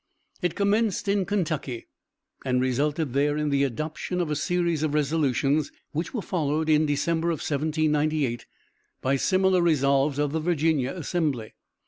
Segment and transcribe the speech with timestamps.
[0.41, 1.85] It commenced in Kentucky,
[2.43, 6.87] and resulted there in the adoption of a series of resolutions, which were followed, in
[6.87, 8.47] December, 1798,
[9.03, 11.53] by similar resolves of the Virginia Assembly.